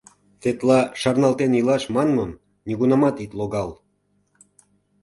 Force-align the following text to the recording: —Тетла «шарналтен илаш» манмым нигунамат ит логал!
—Тетла 0.41 0.79
«шарналтен 1.01 1.51
илаш» 1.59 1.83
манмым 1.95 2.31
нигунамат 2.67 3.15
ит 3.23 3.31
логал! 3.39 3.69